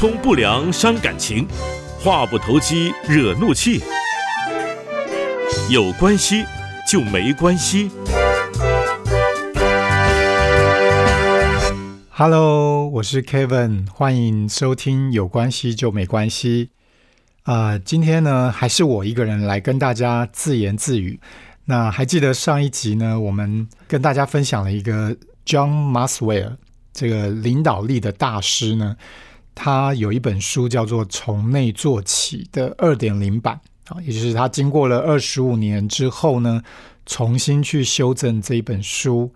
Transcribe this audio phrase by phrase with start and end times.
[0.00, 1.46] 通不良伤感情，
[2.02, 3.82] 话不投机惹怒气。
[5.68, 6.42] 有关系
[6.90, 7.90] 就没关系。
[12.08, 16.70] Hello，我是 Kevin，欢迎收听有关系就没关系。
[17.42, 21.20] 啊、今天呢还是我一个人来跟大家自言自语。
[21.66, 25.14] 那还记得上一集呢，我们跟大家分享了一个
[25.44, 26.56] John Maxwell
[26.94, 28.96] 这个领导力的大师呢，
[29.62, 36.62] 他有一本书叫做《从内做起》的二点零版啊，也就是他经过了二十五年之后呢，
[37.04, 39.30] 重新去修正这一本书，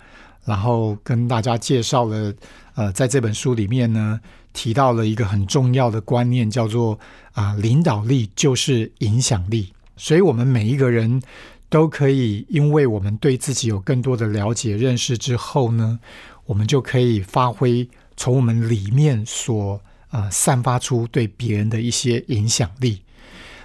[0.47, 2.33] 然后跟大家介绍了，
[2.75, 4.19] 呃，在这本书里面呢，
[4.55, 6.99] 提到了一个很重要的观念，叫做
[7.33, 9.75] 啊、领导力就是影响力。
[9.99, 11.21] 所以，我们每一个人
[11.69, 16.01] 都可以，因为我们对自己有更多的了解、认识之后呢，
[16.47, 17.87] 我们就可以发挥
[18.17, 19.79] 从我们里面所
[20.15, 23.03] 呃散发出对别人的一些影响力。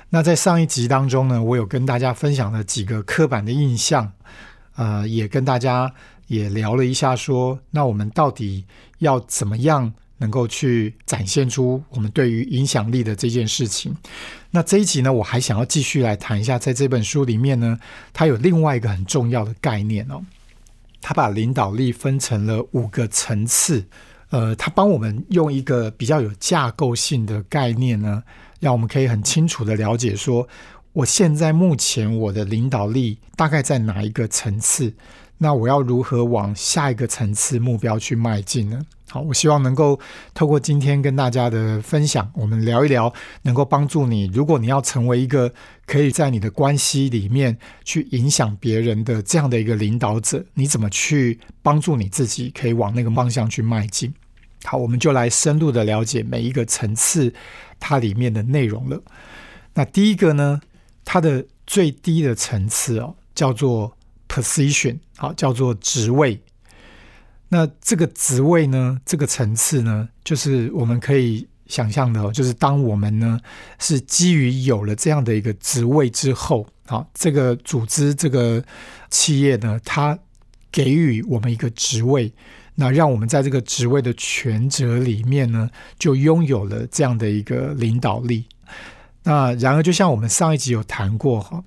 [0.10, 4.12] 那在上一集当中呢，我有跟大家分享了几个刻板的印象，
[4.76, 5.94] 呃，也跟大家
[6.26, 8.66] 也聊了一下说，那我们到底
[8.98, 13.96] 要怎么样能够去展现出我们对于影响力的这件事情？
[14.50, 17.78] 那这一集呢，我还想要继续来谈一下，在这本书里面呢，
[18.12, 20.24] 它有另外一个很重要的概念哦，
[21.00, 23.86] 它把领导力分成了五个层次。
[24.30, 28.24] 呃，他帮我们用一个比较有架构性的概念呢，
[28.60, 30.48] 让我们可以很清楚的了解说，
[30.94, 34.94] 我现在目前我的领导力大概在哪一个层次？
[35.40, 38.86] 那我要如何往下一个层次目标去迈进呢？
[39.12, 40.00] 好，我希望能够
[40.36, 45.52] 透过今天跟大家的分享，我们聊一聊，能够帮助你，如果你要成为一个
[45.88, 54.14] 可以在你的关系里面去影响别人的这样的一个领导者，你怎么去帮助你自己，可以往那个方向去迈进？
[54.64, 57.34] 好，我们就来深入的了解每一个层次
[57.80, 59.02] 它里面的内容了。
[59.74, 60.62] 那第一个呢，
[61.04, 63.98] 它的最低的层次哦，叫做
[64.28, 66.40] position，好，叫做职位。
[67.50, 73.40] 那这个职位呢，这个层次呢，就是我们可以想象的、就是当我们呢
[73.80, 78.64] 是基于有了这样的一个职位之后，好，这个组织这个
[79.10, 80.18] 企业呢，它
[80.72, 82.32] 给予我们一个职位，
[82.76, 88.46] 那让我们在这个职位的权责里面呢，就拥有了这样的一个领导力。
[89.24, 91.64] 那然而，就像我们上一集有谈过哈，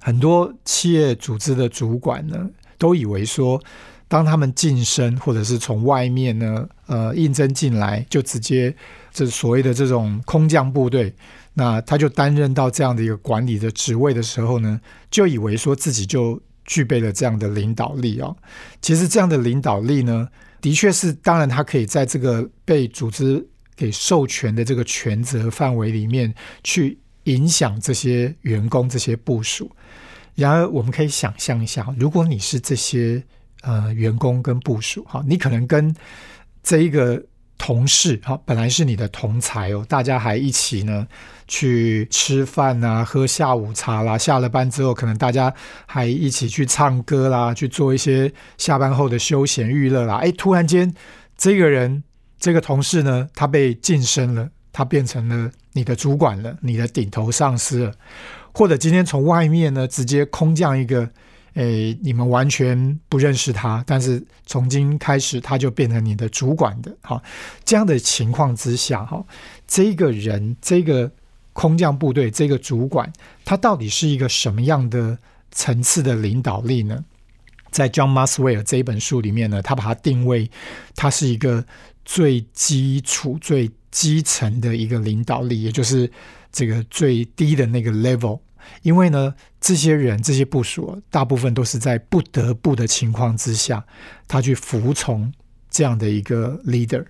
[0.00, 3.62] 很多企业组织的主管呢，都以为说，
[4.08, 8.74] 当他们晋升或者是从外面呢，呃，应征进来，就直接
[9.12, 11.14] 这所谓的这种空降部队，
[11.52, 14.80] 那他就担任到这样的一个管理的职位的时候呢，
[15.10, 18.34] 就以为说自己就具备了这样的领导力哦。
[18.80, 20.28] 其实这样的领导力呢，
[20.60, 23.46] 的确是，当然他可以在这个被组织
[23.76, 29.70] 给授权的这个权责范围里面去影响这些员工、这些部署。
[30.34, 33.22] 然而，我们可以想象一下，如果你是这些
[33.62, 35.94] 呃员工跟部署，哈，你可能跟
[36.62, 37.22] 这一个
[37.56, 41.06] 同事，哈，本来是你的同才哦，大家还一起呢
[41.46, 45.52] 去吃饭啊，喝下午茶啦，下了班之后，可能大家
[45.86, 50.16] 还一起去唱歌啦，去做一些下班后的休闲娱乐啦。
[50.16, 50.94] 哎，突然间，
[51.36, 52.04] 这个人
[52.38, 57.92] 这个同事呢，他被晋升了，他变成了你的主管了，你的顶头上司了。
[58.52, 61.08] 或者今天从外面呢直接空降一个，
[61.58, 67.20] 诶，你们完全不认识他，但是从今开始他就变成你的主管的，哈，
[67.64, 69.26] 这样的情况之下，哈，
[69.66, 71.10] 这个人这个
[71.52, 73.12] 空降部队这个主管，
[73.44, 75.18] 他到底是一个什么样的
[75.50, 77.04] 层次的领导力呢？
[77.72, 80.48] 在 John Maxwell 这一本书里面呢，他把它定位，
[80.94, 81.66] 他是一个
[82.04, 86.08] 最基础、最基层的一个领导力，也就是
[86.52, 88.38] 这个最低的那个 level。
[88.82, 93.84] 因为呢，这些人、这些部署，大部分都是在不得不的情况之下，
[94.26, 95.32] 他去服从
[95.70, 97.04] 这样的一个 leader。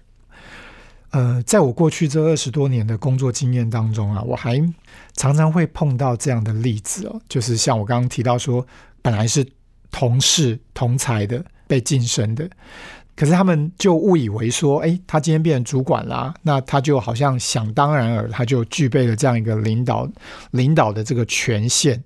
[1.11, 4.63] 呃，在我过去这二十多年的工作经验当中啊，我还
[5.15, 8.67] 常常会碰到这样的例子哦，就是像我刚刚提到说，
[9.01, 9.47] 本来是
[9.91, 12.49] 同事同才的被晋升的，
[13.19, 20.09] 可是他们就误以为说，哎，他今天变成主管啦，那他就好像想当然尔，他就具备了这样一个领导
[20.53, 22.01] 领导的这个权限。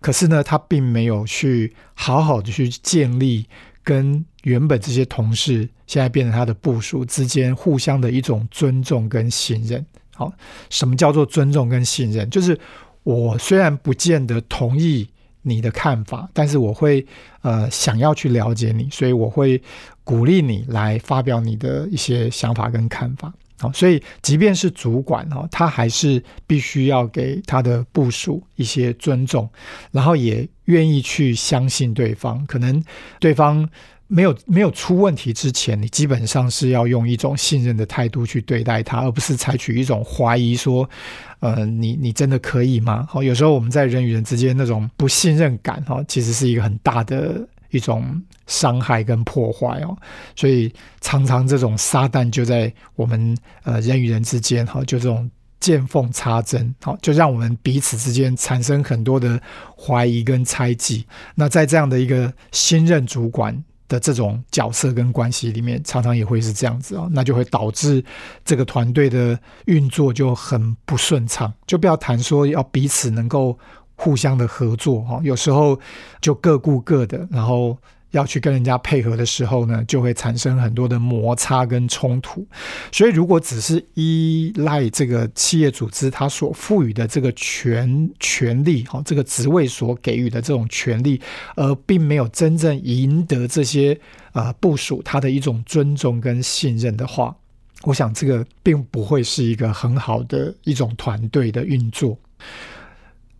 [0.00, 3.46] 可是呢，他并没有去好好的去建立
[3.84, 9.86] 跟原本这些同事现在变成他的部属之间互相的一种尊重跟信任。
[10.16, 10.32] 好，
[10.68, 12.28] 什么叫做尊重跟信任？
[12.28, 12.58] 就是
[13.04, 15.08] 我虽然不见得同意
[15.42, 17.06] 你的看法，但是我会
[17.42, 19.62] 呃想要去了解你，所以我会
[20.10, 23.32] 鼓励你来发表你的一些想法跟看法。
[23.60, 29.48] 好，所以即便是主管哈，他还是必须要给他的部属一些尊重，
[29.92, 32.44] 然后也愿意去相信对方。
[32.46, 32.82] 可能
[33.20, 33.68] 对方
[34.08, 40.90] 没有没有出问题之前，你基本上是要用一种信任的态度去对待他，而不是采取一种怀疑说，
[41.38, 43.06] 呃，你你真的可以吗？
[43.08, 47.46] 好，有时候我们在人与人之间那种不信任感哈，其实是一个很大的。
[47.70, 49.96] 一种伤害跟破坏哦，
[50.36, 55.30] 所以常常这种撒旦就在我们呃人与人之间哈，就这种
[55.60, 59.40] 见缝插针，好，就让我们彼此之间产生很多的
[59.78, 61.06] 怀疑跟猜忌。
[61.34, 68.04] 那在这样的一个新任主管的这种角色跟关系里面，常常也会是这样子哦，那就会导致
[68.44, 71.52] 这个团队的运作就很不顺畅。
[71.66, 73.58] 就不要谈说要彼此能够。
[74.02, 75.78] 互相的合作哈，有时候
[76.22, 77.76] 就各顾各的，然后
[78.12, 82.46] 要去跟人家配合的时候呢，就会产生很多的摩擦跟冲突。
[82.90, 91.20] 所以，如果只是依赖这个企业组织它所赋予的这个权权利哈，这个职位所给予的这种权利，
[91.54, 94.00] 而并没有真正赢得这些
[94.32, 97.36] 呃部署他的一种尊重跟信任的话，
[97.82, 102.18] 我想这个并不会是一个很好的一种团队的运作。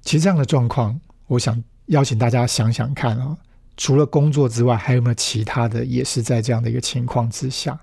[0.02, 3.36] 其实这样的状况，我想邀请大家想想看啊，
[3.76, 7.78] 除了工作之外，还有没有其他的也是在这样的一个情况之下？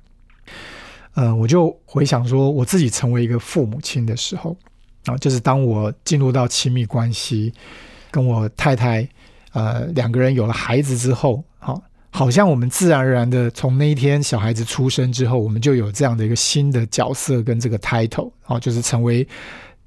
[1.14, 4.56] 呃，我就回想说，我自己成为一个父母亲的时候
[5.06, 7.52] 啊，就是当我进入到亲密关系，
[8.12, 9.08] 跟我太太
[9.54, 11.82] 呃两个人有了孩子之后，好，
[12.12, 19.28] 好像我们自然而然的从那一天小孩子出生之后，我们就有这样的一个新的角色跟这个 title 啊，就是成为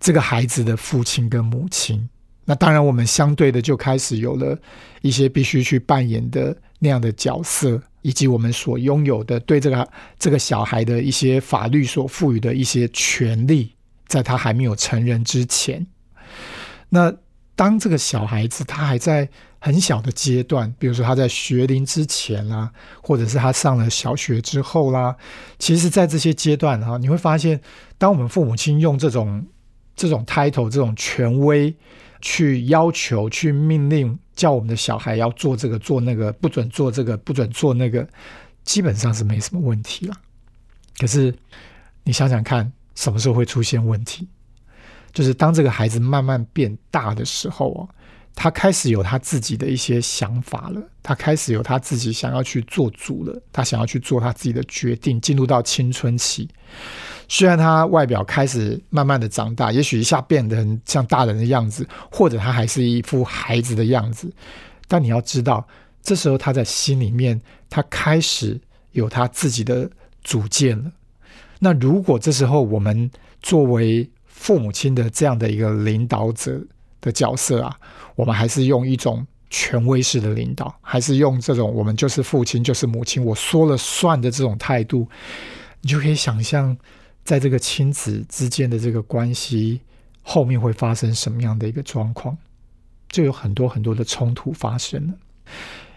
[0.00, 2.08] 这个孩子的父亲跟母亲。
[2.50, 4.58] 那当然，我们相对的就开始有了
[5.02, 9.88] 一些必须去扮演的那样的角色，以及我们所拥有的对这个
[10.18, 13.72] 这个小孩的一些法律所赋予的一些权利，
[14.08, 15.86] 在他还没有成人之前。
[16.88, 17.14] 那
[17.54, 19.28] 当这个小孩子他还在
[19.60, 22.68] 很小的阶段，比如说他在学龄之前啦，
[23.00, 25.14] 或者是他上了小学之后啦，
[25.60, 27.60] 其实，在这些阶段哈，你会发现，
[27.96, 29.46] 当我们父母亲用这种
[29.94, 31.72] 这种 title 这种权威。
[32.20, 38.08] 去要求、去命令，叫我们的小孩要做这个、做那个，不准做这个、不准做那个，
[38.64, 40.14] 基本上是没什么问题了。
[40.98, 41.34] 可是
[42.04, 44.28] 你想想看，什么时候会出现问题？
[45.12, 47.88] 就是当这个孩子慢慢变大的时候啊。
[48.32, 56.48] 他开始有他自己的一些想法了，他开始有他自己想要去做主了，他想要去做他自己的决定，进入到青春期。
[57.32, 64.28] 虽然他外表开始慢慢的长大，也许一下变得很像大人的样子，或者他还是一副孩子的样子，
[64.88, 65.64] 但你要知道，
[66.02, 68.60] 这时候他在心里面，他开始
[68.90, 69.88] 有他自己的
[70.24, 70.90] 主见了。
[71.60, 73.08] 那如果这时候我们
[73.40, 76.60] 作为父母亲的这样的一个领导者，
[77.00, 77.78] 的角色啊，
[78.16, 85.08] 我们还是用一种权威式的领导，还是用这种我们就是父亲就是母亲，我说了算的这种态度，
[85.80, 86.76] 你就可以想象，
[87.24, 89.80] 在这个亲子之间的这个关系
[90.22, 92.36] 后面会发生什么样的一个状况，
[93.08, 95.14] 就有很多很多的冲突发生了。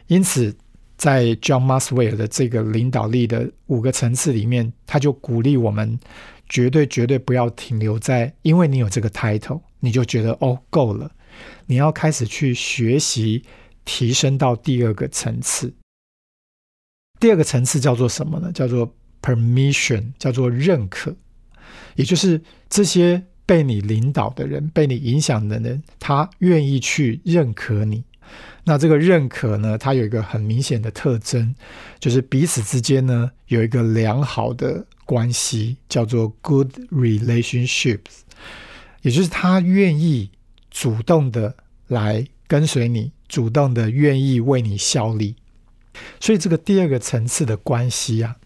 [0.08, 0.56] 因此，
[0.98, 6.00] 在 John Maswell 的这个领导力的五个层次里面，他就鼓励我们
[6.50, 9.62] 绝对绝对不要停留在，因为你有这个 title。
[9.86, 11.12] 你就觉得哦够了，
[11.66, 13.44] 你要开始去学习，
[13.84, 15.74] 提升到第二个层次。
[17.20, 18.50] 第二个层次叫做什么呢？
[18.54, 18.90] 叫做
[19.24, 21.16] permission，叫做认可。
[21.96, 22.40] 也就是
[22.70, 28.04] 这些被你领导的人、被你影响的人，他愿意去认可你。
[28.64, 31.54] 那这个认可呢，它有一个很明显的特征，
[32.00, 38.22] 就是彼此之间呢有一个良好的关系，叫做 good relationships。
[39.02, 40.32] 也就是他愿意
[40.72, 41.54] 主动的
[41.88, 45.36] 来跟随你，主动的愿意为你效力，
[46.22, 48.38] 所以这个第二个层次的关系啊，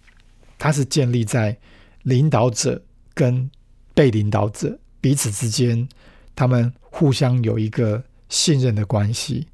[0.57, 1.57] 它是建立在
[2.03, 2.81] 领导者
[3.13, 3.49] 跟
[3.93, 5.87] 被领导者彼此之间，
[6.35, 9.47] 他们互相有一个信任的关系。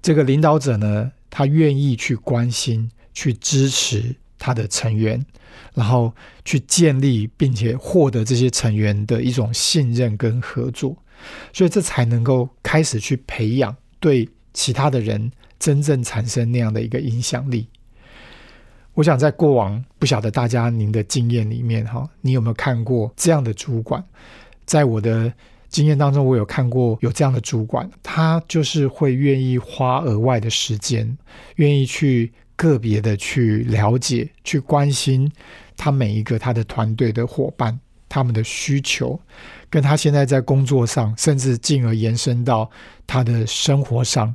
[0.00, 5.24] 这个领导者呢，他愿意去关心、去支持他的成员。
[5.74, 6.12] 然后
[6.44, 10.96] 去建立并且获得这些成员的一种信任跟合作，
[11.52, 17.66] 所以这才能够开始去培养对其他的人真正产生那样的一个影响力。
[18.98, 24.04] 我想在过往不晓得大家您的经验里面哈，你有没有看过这样的主管？
[24.66, 25.32] 在我的
[25.68, 31.16] 经验当中，我有看过有这样的主管，他就是会愿意花额外的时间，
[31.54, 32.32] 愿意去。
[32.56, 35.30] 个别的去了解、去关心
[35.76, 37.78] 他每一个他的团队的伙伴，
[38.08, 39.16] 他们的需求，
[39.70, 42.68] 跟他现在在工作上，甚至进而延伸到
[43.06, 44.34] 他的生活上。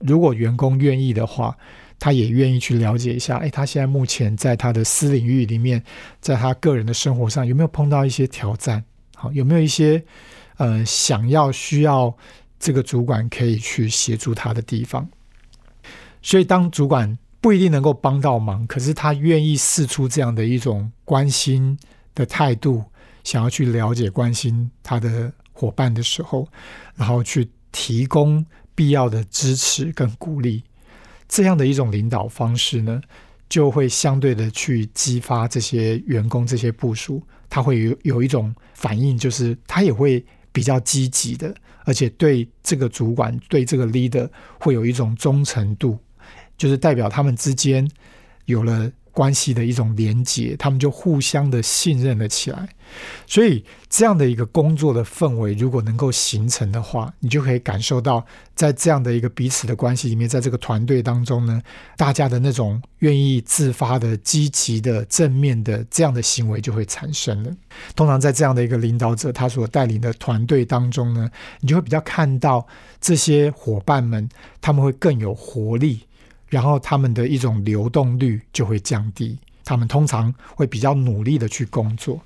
[0.00, 1.56] 如果员工愿意的话，
[2.00, 5.80] 他也愿意去了解一下，哎，他现在目前在他的私领域里面，
[6.20, 8.82] 在他个人的生活上有没有碰到一些挑战？
[9.14, 10.02] 好，有没有一些
[10.56, 12.12] 呃想要需要
[12.58, 15.06] 这个主管可以去协助他的地方？
[16.22, 21.78] 所以，当主管不一定能够帮到忙，可是他愿意试出这样的一种关心
[22.14, 22.82] 的态度，
[23.24, 26.48] 想要去了解、关心他的伙伴的时候，
[26.94, 30.62] 然后去提供必要的支持跟鼓励。
[31.30, 33.00] 这样的一种领导方式呢，
[33.48, 40.22] 就会相对的去激发这些员工、这些部署，他会有有一种反应，就是他也会
[40.52, 45.96] 比较积极的，而且对这个主管、对这个 leader 会有一种忠诚度，
[46.58, 47.88] 就是代表他们之间
[48.46, 48.92] 有了。
[49.20, 52.66] 关系的一种连接，他们就互相的信任了起来。
[53.26, 58.24] 所以，这样的一个工作的氛围，如果能够形成的话，你就可以感受到，
[58.54, 61.60] 在这样的一个彼此的关系里面，在这个团队当中呢，
[61.98, 67.54] 大家的那种愿意自发的、积极的、正面的这样的行为就会产生了。
[67.94, 72.66] 通常在这样的一个领导者他所带领的团队当中呢，你就会比较看到
[73.02, 74.26] 这些伙伴们，
[74.62, 76.06] 他们会更有活力。
[76.50, 82.20] 然后他们的一种流动率就会降低，他们通常会比较努力的去工作。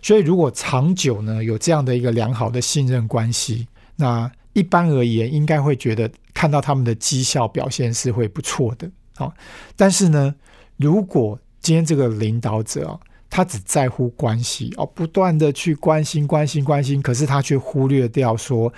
[0.00, 3.66] 所以，如果长久呢有这样的一个良好的信任关系，
[3.96, 8.88] 那一般而言应该会觉得看到他们的绩效表现是会不错的。
[9.16, 9.32] 好，
[9.74, 10.34] 但是呢，
[10.76, 18.70] 如果今天这个领导者啊，他只在乎关系哦，不断的去关心、关心、关心，可是他却忽略掉说。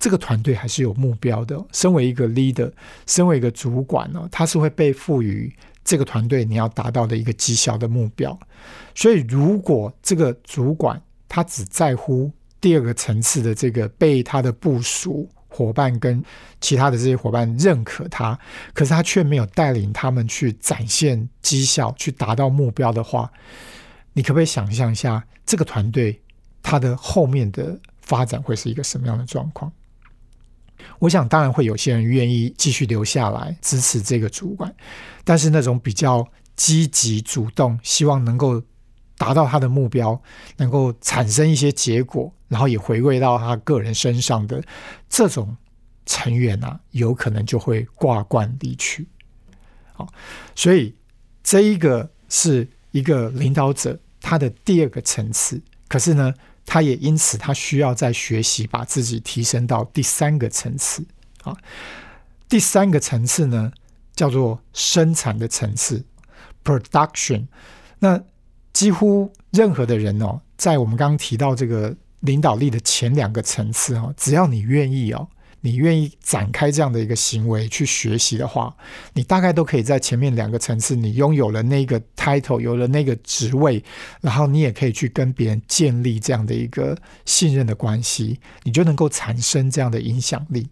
[0.00, 1.62] 这个团队还是有目标的。
[1.70, 2.72] 身为一个 leader，
[3.06, 5.54] 身为一个主管呢，他是会被赋予
[5.84, 8.36] 这个团队你要达到的一个绩效的目标。
[8.94, 16.22] 所以，如果这个主管他只在乎第二个层次的这个被他的部署伙伴跟
[16.60, 18.38] 其他的这些伙伴认可他，
[18.72, 23.30] 可是他却没有带领他们去展现绩效、去达到目标的话，
[24.14, 26.20] 你可不可以想象一下这个团队
[26.62, 29.72] 它的后面的发展会是一个什么样的状况？
[30.98, 34.74] 我想，当然会有些人愿意继续留下来支持这个主管，
[35.24, 38.62] 但是那种比较积极主动，希望能够
[39.16, 40.20] 达到他的目标，
[40.58, 44.62] 能够产生一些结果，然后也回归到他个人身上的
[45.08, 45.56] 这种
[46.04, 49.06] 成员啊，有可能就会挂冠离去。
[49.94, 50.06] 好，
[50.54, 50.94] 所以
[51.42, 56.34] 这一个是一个领导者他的第二个层次，可是呢？
[56.72, 61.04] 他也因此，他需要在学习，把自己提升到第三个层次
[61.42, 61.52] 啊。
[62.48, 63.72] 第三个层次呢，
[64.14, 66.04] 叫做生产的层次
[66.62, 67.48] （production）。
[67.98, 68.22] 那
[68.72, 75.26] 几乎任何的人哦，在我们刚刚提到这个领导力的前两个层次哦，只要你愿意哦。
[75.62, 78.74] 你愿意展开这样的一个行为去学习的话，
[79.12, 83.84] 你大概都可以在前面两个层次，你拥有了那个 title，有了那个职位，
[84.22, 90.66] 然后你也可以去跟别人建立这样的一个信任的关系，你就能够产生这样的影响力。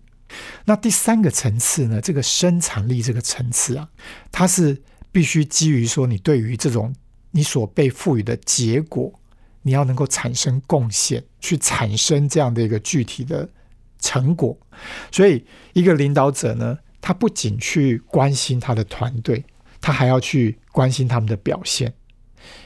[0.64, 2.00] 那第三个层次呢？
[2.00, 3.88] 这个生产力这个层次啊，
[4.32, 6.94] 它是必须基于说你对于这种
[7.32, 9.12] 你所被赋予的结果，
[9.62, 13.46] 你要能够产生贡献，去产生这样的一个具体的。
[14.00, 14.56] 成果，
[15.10, 19.44] 所以一个领导者呢，他不仅去关心他的团队，
[19.80, 21.92] 他还要去关心他们的表现。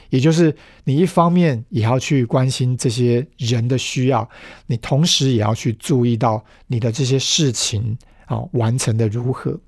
[0.09, 4.29] 也就是你一方面也要去关心这些人的需要，
[4.67, 9.59] 你同时也要去注意到你的这些事情啊完成的如何。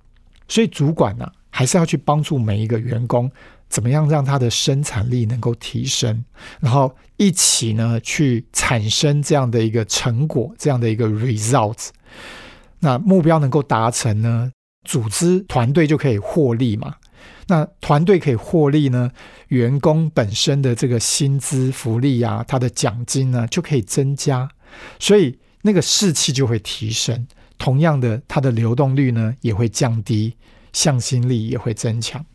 [0.48, 3.32] 所以主管呢，还是要去帮助每一个员工。
[3.69, 6.24] 怎么样让它的生产力能够提升，
[6.60, 11.89] 然后一起呢去产生这样的一个成果，这样的一个 result，
[12.79, 14.51] 那目标能够达成呢，
[14.84, 16.95] 组织团队就可以获利嘛。
[17.48, 19.12] 那团队可以获利呢，
[19.50, 24.50] 员工本身的这个薪资福利啊，他的奖金呢就可以增加，
[25.00, 27.27] 所以那个士气就会提升。
[27.57, 30.36] 同样的，它的流动率呢也会降低，
[30.74, 32.25] 向心力也会增强。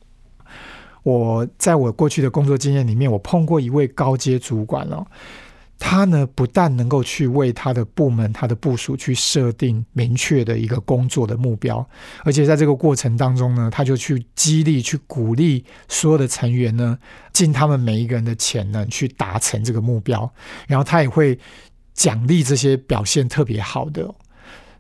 [1.03, 5.07] 我在我过去的工作经验里面，我碰过一位高阶主管哦，
[5.79, 11.85] 他呢不但能够去为他的部门、他的部署去设定明确的一个工作的目标，
[12.23, 16.99] 而且在这个过程当中呢，他就去激励、去鼓励所有的成员呢，
[17.33, 20.31] 尽他们每一个人的潜能去达成这个目标，
[20.69, 21.39] 然后他也会
[21.95, 24.15] 奖励这些表现特别好的。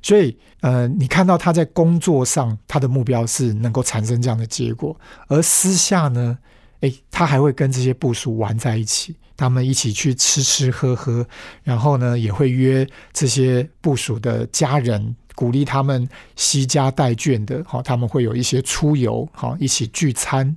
[0.02, 6.38] 所以，呃，你看到他在工作上，他的目标是能够产生这样的结果，而私下呢，
[6.80, 11.26] 诶，他还会跟这些部属玩在一起，他们一起去吃吃喝喝，
[11.62, 20.57] 然后呢，也会约这些部署的家人，鼓励他们惜家带眷的，好，他们会有一些出游，好，一起聚餐，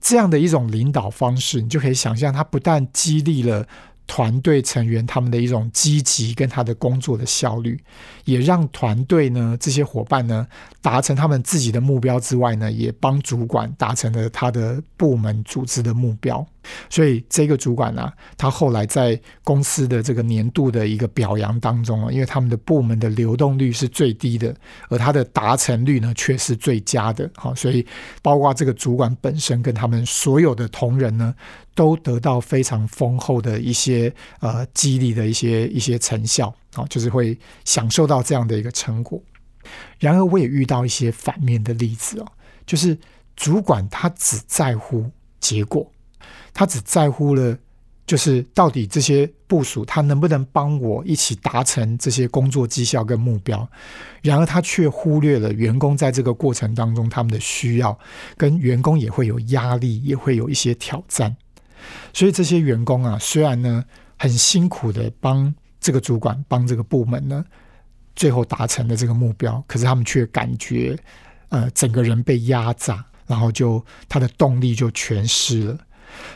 [0.00, 3.66] 这样的一种领导方式，你就可以想象，他不但激励了。
[4.06, 7.82] 团队成员他们的一种积极跟他的工作的效率，
[8.24, 10.46] 也让团队呢这些伙伴呢
[10.80, 16.46] 达成他们自己的目标之外呢，也帮主管达成了他的部门组织的目标。
[16.88, 24.54] 所以这个主管呢，他后来在公司的这个年度的一个表扬当中啊，因为他们的部门的流动率是最低的，
[24.88, 27.30] 而他的达成率呢却是最佳的。
[27.36, 27.86] 好，所以
[28.22, 31.34] 包括这个主管本身跟他们所有的同仁呢，
[31.74, 39.22] 都得到非常丰厚的一些呃激励的一些一些成效啊，就是会享受到这样的一个成果。
[39.98, 42.26] 然而，我也遇到一些反面的例子哦，
[42.66, 42.98] 就是
[43.36, 45.90] 主管他只在乎结果。
[46.54, 47.56] 他只在乎了，
[48.06, 53.66] 就是到底这些部署他能不能帮我一起达成这些工作绩效跟目标，
[54.22, 57.98] 然而他却忽略了员工在这个过程当中他们的需要，
[58.36, 61.34] 跟员工也会有压力，也会有一些挑战。
[62.12, 63.84] 所以这些员工啊，虽然呢
[64.18, 67.44] 很辛苦的帮这个主管帮这个部门呢，
[68.14, 70.96] 最后达成了这个目标，可是他们却感觉
[71.48, 75.78] 呃整个人被压榨，然后就他的动力就全失了。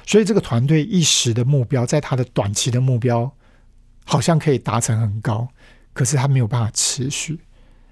[0.06, 3.32] 所以，这个团队一时的目标，在他的短期的目标
[4.04, 5.48] 好像可以达成很高，
[5.92, 7.40] 可是他没有办法持续，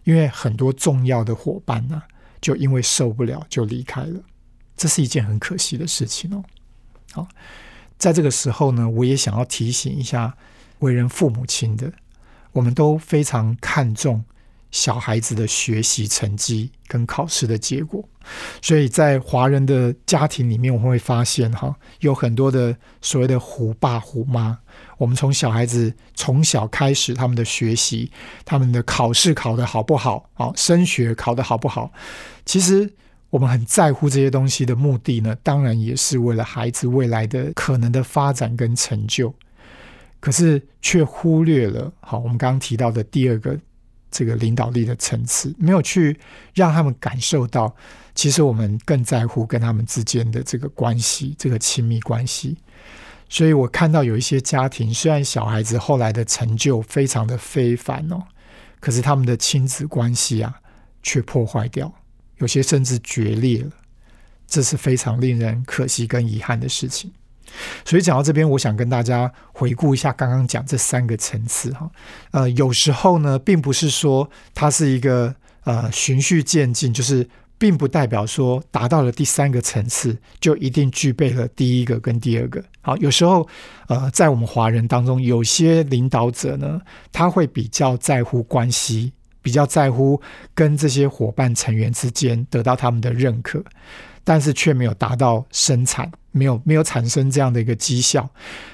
[0.05, 2.03] 因为很多重要的伙伴呢，
[2.41, 4.21] 就因为受不了就离开了，
[4.77, 6.45] 这是一件很可惜的事情哦。
[7.13, 7.29] 好，
[7.99, 10.37] 在这个时候呢，我也想要提醒一下
[10.79, 11.93] 为人父母亲的，
[12.53, 14.25] 我们都非常看重。
[14.75, 18.05] 小孩子的学习成绩跟考试的结果，
[18.61, 24.59] 所以在华人的家庭里面，我们会发现哈，有很多的所谓的虎爸虎妈。
[24.99, 28.11] 我们从小孩子从小开始，他们的学习，
[28.45, 31.93] 他们的考试考得好不好，啊，升学考得好不好，
[32.45, 32.93] 其实
[33.31, 39.33] 我们很在乎这些东西的目的呢，当然也是为了孩子未来的可能的发展跟成就，
[40.19, 43.57] 可是却忽略了好，我们刚刚提到的第二个。
[44.15, 46.17] 这个领导力的层次没有去
[46.55, 47.75] 让他们感受到，
[48.15, 52.57] 其实我们更在乎跟他们之间的这个关系，这个亲密关系。
[53.29, 58.23] 所以我看到有一些家庭，虽然小孩子后来的成就非常的非凡哦，
[58.79, 60.61] 可是他们的亲子关系啊
[61.03, 61.93] 却破坏掉，
[62.39, 63.71] 有些甚至决裂了。
[64.47, 67.11] 这是非常令人可惜跟遗憾的事情。
[67.85, 71.91] 所以讲到这边，我想跟大家回顾一下刚刚讲这三个层次哈。
[72.33, 77.29] 呃，有时候呢，并不是说它是一个呃循序渐进，就是
[77.59, 82.63] 并不代表说达到了第三个层次就一定具备了第一个跟第二个。
[82.81, 83.49] 好，有时候
[83.89, 86.81] 呃，在我们华人当中，有些领导者呢，
[87.13, 90.21] 他会比较在乎关系，比较在乎
[90.55, 93.63] 跟这些伙伴成员之间得到他们的认可。
[94.27, 98.29] 但是却没有达到生产，没有没有产生这样的一个绩效。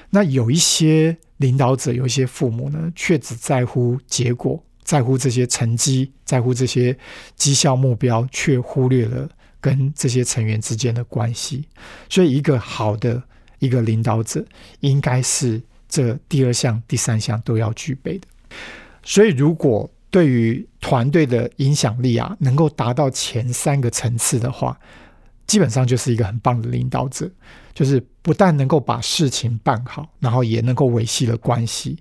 [0.09, 6.97] 那有一些领导者，有一些父母呢，却只在乎结果，在乎这些成绩，在乎这些
[7.35, 11.63] 绩效目标，却忽略了跟这些成员之间的关系。
[12.09, 13.21] 所以，一个好的
[13.59, 14.43] 一个领导者，
[14.79, 18.27] 应该是这第二项、第三项都要具备的。
[19.03, 24.77] 所以，如果对于团队的影响力啊，能够达到前三个层次的话，
[25.51, 27.29] 基本上就是一个很棒的领导者，
[27.73, 31.99] 就是不但能够把事情办好，然后也能够维系了关系。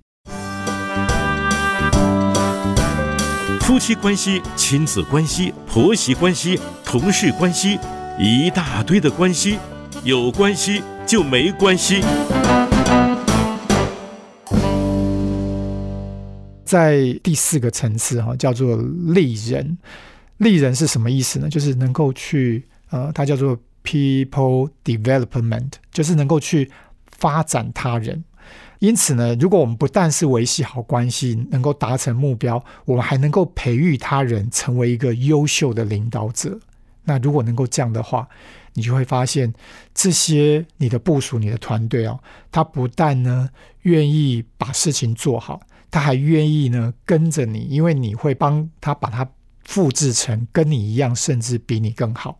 [3.62, 7.76] 夫妻关系、亲子关系、婆媳关系、同事关系，
[8.20, 9.58] 一大堆的关系，
[10.04, 12.02] 有关系就没关系。
[16.64, 19.76] 在第四个层次哈，叫做利人。
[20.36, 21.48] 利人是什么意思呢？
[21.48, 22.69] 就是能够去。
[22.90, 26.70] 呃，它叫做 people development，就是能够去
[27.06, 28.22] 发展他人。
[28.80, 36.58] 因此呢，如果我们不但是维系好关系，能够达成目标，我们还能够培育他人成为一个优秀的领导者。
[37.04, 38.26] 那如果能够这样的话，
[38.72, 39.52] 你就会发现
[39.94, 42.18] 这些你的部署、你的团队哦，
[42.50, 43.50] 他不但呢
[43.82, 49.28] 愿意把事情做好，他还愿意呢跟着你，因为你会帮他把它
[49.64, 52.38] 复制成跟你一样，甚至比你更好。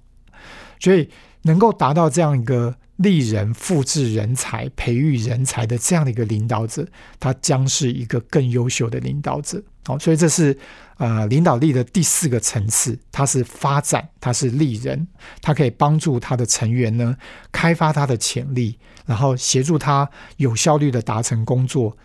[0.80, 1.08] 所以
[1.42, 6.86] 能够达到这样一个利人、复制人才、培育人才的这样的一个领导者，
[7.20, 9.62] 他将是一个更优秀的领导者。
[9.86, 10.56] 好，所以这是
[10.98, 15.08] 呃领导力的第四个层次，它是发展，它是利人，
[15.40, 17.16] 它可以帮助他的成员呢
[17.50, 21.96] 开发他的潜力，然后协助他有效率的达成工作，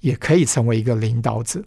[0.00, 1.62] 也可以成为一个领导者。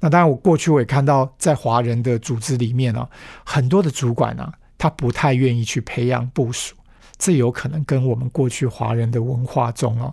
[0.00, 3.08] 那当然，我过去我也看到，在华人的组织里面啊，
[3.44, 4.50] 很多的主管啊，
[4.82, 6.74] 他不太愿意去培养部署，
[7.16, 10.12] 这有可能跟我们过去华人的文化中啊，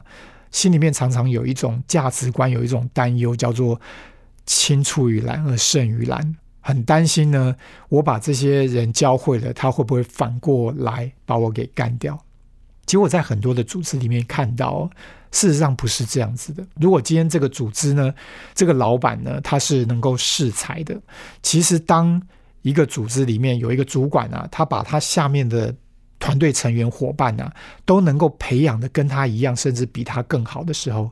[0.52, 3.82] 心里面常常有一种价值观，有一种担忧，叫做
[4.46, 7.56] 青出于蓝而胜于蓝，很担心呢，
[7.88, 12.24] 我把这些人教会了，他会不会反过来把我给干掉？
[12.86, 14.88] 结果在很多的组织里面看到。
[15.32, 16.66] 事实上不是这样子的。
[16.82, 18.12] 如果今天这个组织呢，
[18.56, 21.00] 这个老板呢，他是能够适才的，
[21.44, 22.20] 其实当
[22.62, 25.74] 一个组织里面有一个主管啊，他把他下面的
[26.20, 27.54] 团队成员伙伴啊，
[27.86, 31.12] 都能够培养的跟他一样，甚至比他更好的时候，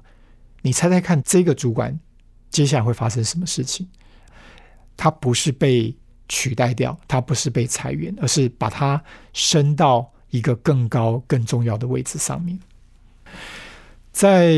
[0.61, 1.97] 你猜猜看，这个主管
[2.49, 3.87] 接下来会发生什么事情？
[4.97, 5.95] 他不是被
[6.27, 12.59] 取代掉，他不是被裁员，而是把他升到一个更高、更重要的位置上面。
[14.11, 14.51] 在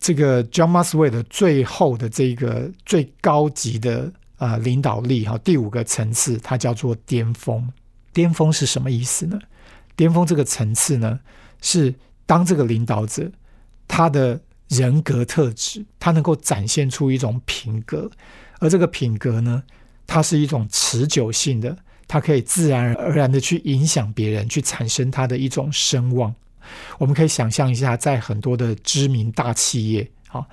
[0.00, 7.72] 这个 John Masway 的最后的这个最高级的啊领导力哈，第五个层次，它叫做巅峰。
[8.12, 9.38] 巅峰是什么意思呢？
[9.94, 11.20] 巅峰这个层次呢，
[11.62, 11.94] 是
[12.26, 13.30] 当这个领导者
[13.86, 18.10] 他的人格特质，他能够展现出一种品格，
[18.58, 19.62] 而这个品格呢，
[20.06, 21.76] 它是一种持久性的，
[22.08, 26.34] 它可以自然而然的去影响别人，去产生他的一种声望。
[26.98, 30.46] 我们可以想象一下，在很多的知名大企业啊，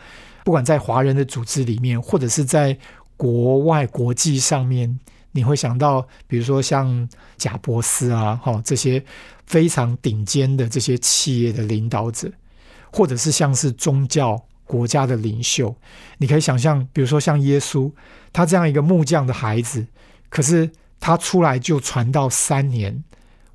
[0.43, 2.77] 不管在华人的组织里面，或者是在
[3.17, 4.97] 国外国际上面，
[5.31, 9.03] 你会想到，比如说像贾伯斯啊，哈这些
[9.45, 12.31] 非常顶尖的这些企业的领导者，
[12.91, 15.75] 或者是像是宗教国家的领袖，
[16.17, 17.91] 你可以想象，比如说像耶稣，
[18.31, 19.85] 他这样一个木匠的孩子，
[20.29, 23.03] 可是他出来就传道三年，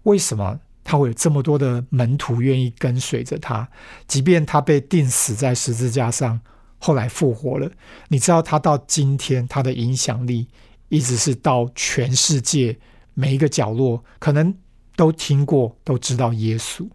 [0.02, 0.60] 为什么？
[0.84, 3.68] 他会有这么多的门徒愿意跟随着他，
[4.08, 6.40] 即便他被钉死在十字架上，
[6.82, 7.70] 后来复活了。
[8.08, 10.48] 你知道他到今天他的影响力
[10.88, 12.76] 一直是到全世界
[13.14, 14.52] 每一个角落，可能
[14.96, 16.88] 都听过、都知道耶稣。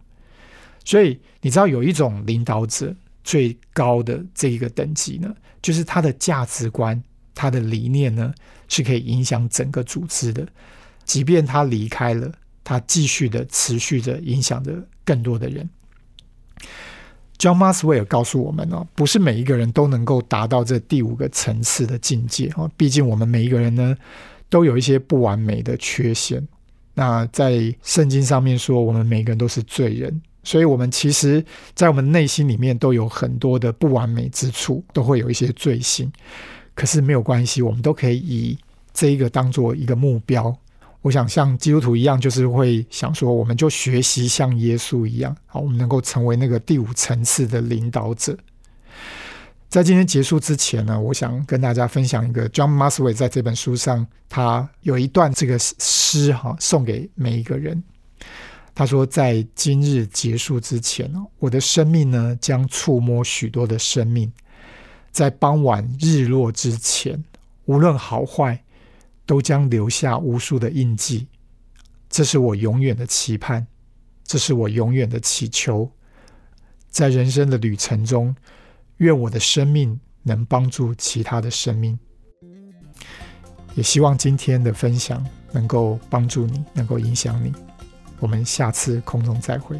[0.84, 7.02] 所以你知道有一种领导者最高的这一个等级呢，就是他的价值观、
[7.34, 8.34] 他的理念呢，
[8.68, 10.46] 是可以影响整个组织的，
[11.04, 12.30] 即便他离开了。
[12.64, 15.66] 他继续的持续着影响着更多的人。
[17.38, 22.68] John Maswell 告诉我们哦，不是每一个人都能够达到这第五个层次的境界哦。
[22.76, 23.96] 毕竟我们每一个人呢，
[24.48, 26.46] 都有一些不完美的缺陷。
[26.94, 31.44] 那在圣经上面说，我们每个人都是罪人，所以我们其实，
[31.76, 36.10] 在我们内心里面都有很多的不完美之处，都会有一些罪性。
[36.74, 38.58] 可是没有关系，我们都可以以
[38.92, 40.52] 这一个当做一个目标。
[41.00, 48.36] 我想像基督徒一样，就是会想说，我们就学习像耶稣一样，好，我们能够成为那个第五层次的领导者。
[49.68, 57.82] 在今天结束之前呢，我想跟大家分享一个 John Musway 在这本书上，他有一段这个诗哈，送给每一个人。
[58.74, 64.32] 他说，在今日结束之前哦，我的生命呢将触摸许多的生命，
[65.12, 67.22] 在傍晚日落之前，
[67.66, 68.64] 无论好坏。
[69.28, 71.26] 都将留下无数的印记，
[72.08, 73.66] 这是我永远的期盼，
[74.24, 75.92] 这是我永远的祈求。
[76.88, 78.34] 在人生的旅程中，
[78.96, 81.98] 愿我的生命能帮助其他的生命，
[83.74, 87.52] 也希望今天的分享能够帮助你，能够影响你。
[88.20, 89.78] 我们下次空中再会。